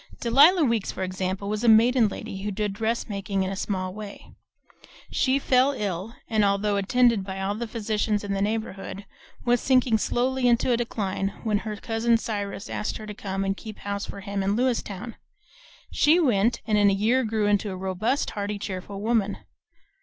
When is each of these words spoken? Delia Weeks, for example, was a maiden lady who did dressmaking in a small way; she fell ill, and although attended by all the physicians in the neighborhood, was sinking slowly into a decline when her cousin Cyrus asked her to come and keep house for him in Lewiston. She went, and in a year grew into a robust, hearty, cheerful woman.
Delia 0.19 0.63
Weeks, 0.63 0.91
for 0.91 1.03
example, 1.03 1.47
was 1.47 1.63
a 1.63 1.67
maiden 1.69 2.07
lady 2.07 2.41
who 2.41 2.49
did 2.49 2.73
dressmaking 2.73 3.43
in 3.43 3.51
a 3.51 3.55
small 3.55 3.93
way; 3.93 4.31
she 5.11 5.37
fell 5.37 5.73
ill, 5.73 6.15
and 6.27 6.43
although 6.43 6.75
attended 6.77 7.23
by 7.23 7.39
all 7.39 7.53
the 7.53 7.67
physicians 7.67 8.23
in 8.23 8.33
the 8.33 8.41
neighborhood, 8.41 9.05
was 9.45 9.61
sinking 9.61 9.99
slowly 9.99 10.47
into 10.47 10.71
a 10.71 10.75
decline 10.77 11.27
when 11.43 11.59
her 11.59 11.75
cousin 11.75 12.17
Cyrus 12.17 12.67
asked 12.67 12.97
her 12.97 13.05
to 13.05 13.13
come 13.13 13.45
and 13.45 13.55
keep 13.55 13.77
house 13.77 14.07
for 14.07 14.21
him 14.21 14.41
in 14.41 14.55
Lewiston. 14.55 15.17
She 15.91 16.19
went, 16.19 16.61
and 16.65 16.79
in 16.79 16.89
a 16.89 16.93
year 16.93 17.23
grew 17.23 17.45
into 17.45 17.69
a 17.69 17.77
robust, 17.77 18.31
hearty, 18.31 18.57
cheerful 18.57 19.01
woman. 19.01 19.37